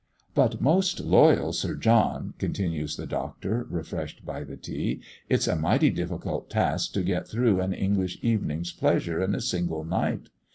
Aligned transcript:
"But, 0.33 0.59
most 0.59 0.99
loyal 1.01 1.53
Sir 1.53 1.75
John," 1.75 2.33
continues 2.39 2.97
the 2.97 3.05
Doctor, 3.05 3.67
refreshed 3.69 4.25
by 4.25 4.43
the 4.43 4.57
tea, 4.57 4.99
"it's 5.29 5.47
a 5.47 5.55
mighty 5.55 5.91
difficult 5.91 6.49
task 6.49 6.93
to 6.93 7.03
get 7.03 7.27
through 7.27 7.61
an 7.61 7.71
English 7.71 8.17
evening's 8.23 8.71
pleasure 8.71 9.21
in 9.21 9.35
a 9.35 9.41
single 9.41 9.83
night. 9.83 10.29